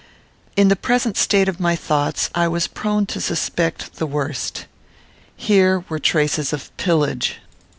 [0.55, 4.65] In the present state of my thoughts, I was prone to suspect the worst.
[5.35, 7.35] Here were traces of pillage.